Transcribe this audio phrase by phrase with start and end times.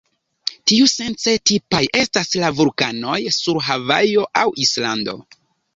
[0.71, 5.21] Tiusence tipaj estas la vulkanoj sur Havajo aŭ Islando.